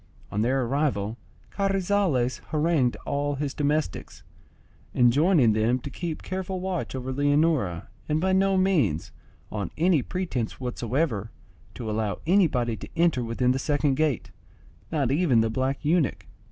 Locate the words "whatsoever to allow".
10.59-12.19